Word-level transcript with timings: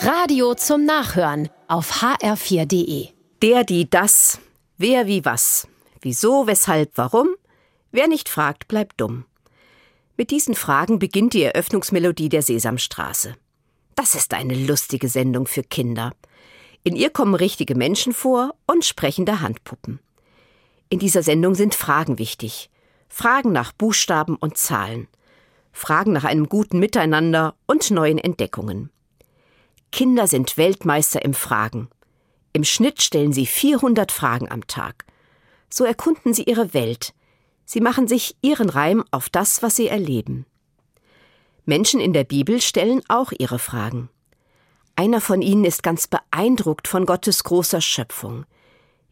Radio 0.00 0.54
zum 0.54 0.84
Nachhören 0.84 1.48
auf 1.66 2.02
hr4.de. 2.02 3.08
Der, 3.42 3.64
die, 3.64 3.90
das, 3.90 4.40
wer, 4.76 5.08
wie, 5.08 5.24
was, 5.24 5.66
wieso, 6.00 6.46
weshalb, 6.46 6.92
warum, 6.94 7.26
wer 7.90 8.06
nicht 8.06 8.28
fragt, 8.28 8.68
bleibt 8.68 9.00
dumm. 9.00 9.24
Mit 10.16 10.30
diesen 10.30 10.54
Fragen 10.54 11.00
beginnt 11.00 11.34
die 11.34 11.42
Eröffnungsmelodie 11.42 12.28
der 12.28 12.42
Sesamstraße. 12.42 13.34
Das 13.96 14.14
ist 14.14 14.34
eine 14.34 14.54
lustige 14.54 15.08
Sendung 15.08 15.48
für 15.48 15.64
Kinder. 15.64 16.12
In 16.84 16.94
ihr 16.94 17.10
kommen 17.10 17.34
richtige 17.34 17.74
Menschen 17.74 18.12
vor 18.12 18.54
und 18.66 18.84
sprechende 18.84 19.40
Handpuppen. 19.40 19.98
In 20.90 21.00
dieser 21.00 21.24
Sendung 21.24 21.56
sind 21.56 21.74
Fragen 21.74 22.20
wichtig. 22.20 22.70
Fragen 23.08 23.50
nach 23.50 23.72
Buchstaben 23.72 24.36
und 24.36 24.58
Zahlen. 24.58 25.08
Fragen 25.72 26.12
nach 26.12 26.24
einem 26.24 26.48
guten 26.48 26.78
Miteinander 26.78 27.56
und 27.66 27.90
neuen 27.90 28.18
Entdeckungen. 28.18 28.90
Kinder 29.92 30.26
sind 30.26 30.56
Weltmeister 30.56 31.24
im 31.24 31.34
Fragen. 31.34 31.88
Im 32.52 32.64
Schnitt 32.64 33.02
stellen 33.02 33.32
sie 33.32 33.46
400 33.46 34.12
Fragen 34.12 34.50
am 34.50 34.66
Tag. 34.66 35.04
So 35.70 35.84
erkunden 35.84 36.34
sie 36.34 36.44
ihre 36.44 36.74
Welt. 36.74 37.14
Sie 37.64 37.80
machen 37.80 38.08
sich 38.08 38.36
ihren 38.40 38.70
Reim 38.70 39.04
auf 39.10 39.28
das, 39.28 39.62
was 39.62 39.76
sie 39.76 39.88
erleben. 39.88 40.46
Menschen 41.66 42.00
in 42.00 42.12
der 42.12 42.24
Bibel 42.24 42.60
stellen 42.62 43.02
auch 43.08 43.32
ihre 43.38 43.58
Fragen. 43.58 44.08
Einer 44.96 45.20
von 45.20 45.42
ihnen 45.42 45.64
ist 45.64 45.82
ganz 45.82 46.06
beeindruckt 46.06 46.88
von 46.88 47.06
Gottes 47.06 47.44
großer 47.44 47.80
Schöpfung. 47.80 48.46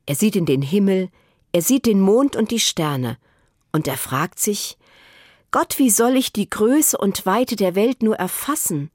Er 0.07 0.15
sieht 0.15 0.37
in 0.37 0.47
den 0.47 0.63
Himmel, 0.63 1.11
er 1.53 1.63
sieht 1.63 1.87
den 1.87 2.01
Mond 2.01 2.35
und 2.35 2.51
die 2.51 2.61
Sterne, 2.61 3.19
und 3.73 3.87
er 3.87 3.97
fragt 3.97 4.41
sich, 4.41 4.79
Gott, 5.51 5.79
wie 5.79 5.91
soll 5.91 6.17
ich 6.17 6.33
die 6.33 6.49
Größe 6.49 6.99
und 6.99 7.27
Weite 7.27 7.57
der 7.57 7.75
Welt 7.75 8.03
nur 8.03 8.17
erfassen? 8.17 8.91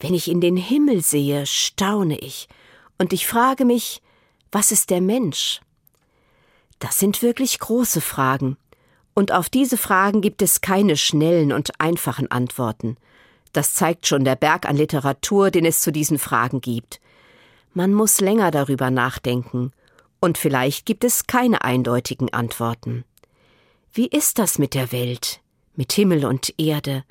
Wenn 0.00 0.14
ich 0.14 0.30
in 0.30 0.40
den 0.40 0.56
Himmel 0.56 1.02
sehe, 1.02 1.46
staune 1.46 2.18
ich, 2.18 2.48
und 2.98 3.12
ich 3.12 3.26
frage 3.26 3.64
mich, 3.64 4.00
was 4.52 4.72
ist 4.72 4.90
der 4.90 5.00
Mensch? 5.00 5.60
Das 6.78 6.98
sind 6.98 7.22
wirklich 7.22 7.58
große 7.58 8.00
Fragen, 8.00 8.56
und 9.14 9.32
auf 9.32 9.48
diese 9.48 9.76
Fragen 9.76 10.20
gibt 10.20 10.42
es 10.42 10.60
keine 10.60 10.96
schnellen 10.96 11.52
und 11.52 11.80
einfachen 11.80 12.30
Antworten. 12.30 12.96
Das 13.52 13.74
zeigt 13.74 14.06
schon 14.06 14.24
der 14.24 14.36
Berg 14.36 14.68
an 14.68 14.76
Literatur, 14.76 15.50
den 15.50 15.64
es 15.64 15.80
zu 15.80 15.90
diesen 15.90 16.18
Fragen 16.18 16.60
gibt. 16.60 17.00
Man 17.74 17.92
muss 17.92 18.20
länger 18.20 18.52
darüber 18.52 18.90
nachdenken, 18.90 19.72
und 20.20 20.38
vielleicht 20.38 20.86
gibt 20.86 21.02
es 21.04 21.26
keine 21.26 21.62
eindeutigen 21.62 22.32
Antworten. 22.32 23.04
Wie 23.92 24.06
ist 24.06 24.38
das 24.38 24.58
mit 24.58 24.74
der 24.74 24.92
Welt, 24.92 25.40
mit 25.74 25.92
Himmel 25.92 26.24
und 26.24 26.54
Erde? 26.58 27.04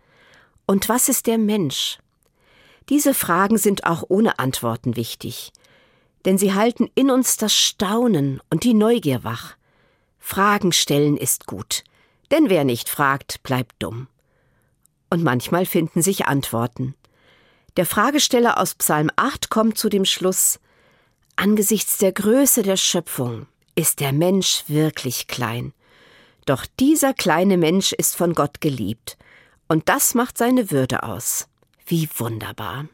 Und 0.66 0.90
was 0.90 1.10
ist 1.10 1.28
der 1.28 1.38
Mensch? 1.38 2.00
Diese 2.90 3.14
Fragen 3.14 3.58
sind 3.58 3.86
auch 3.86 4.04
ohne 4.08 4.40
Antworten 4.40 4.96
wichtig, 4.96 5.52
denn 6.26 6.38
sie 6.38 6.54
halten 6.54 6.90
in 6.96 7.12
uns 7.12 7.38
das 7.38 7.54
Staunen 7.54 8.42
und 8.50 8.64
die 8.64 8.74
Neugier 8.74 9.24
wach. 9.24 9.56
Fragen 10.20 10.72
stellen 10.72 11.18
ist 11.18 11.48
gut, 11.48 11.84
denn 12.32 12.50
wer 12.50 12.64
nicht 12.64 12.90
fragt, 12.90 13.44
bleibt 13.44 13.76
dumm. 13.80 14.08
Und 15.10 15.24
manchmal 15.24 15.66
finden 15.66 16.02
sich 16.02 16.26
Antworten. 16.26 16.96
Der 17.78 17.86
Fragesteller 17.86 18.60
aus 18.60 18.76
Psalm 18.76 19.10
8 19.16 19.50
kommt 19.50 19.78
zu 19.78 19.90
dem 19.90 20.06
Schluss, 20.06 20.60
Angesichts 21.40 22.00
der 22.00 22.14
Größe 22.14 22.64
der 22.64 22.78
Schöpfung 22.78 23.46
ist 23.76 24.00
der 24.00 24.12
Mensch 24.12 24.64
wirklich 24.66 25.28
klein. 25.28 25.72
Doch 26.48 26.66
dieser 26.80 27.14
kleine 27.14 27.58
Mensch 27.58 27.94
ist 27.94 28.16
von 28.16 28.34
Gott 28.34 28.60
geliebt, 28.60 29.18
und 29.68 29.88
das 29.88 30.16
macht 30.16 30.40
seine 30.40 30.72
Würde 30.72 31.04
aus. 31.04 31.48
Wie 31.88 32.10
wunderbar. 32.18 32.86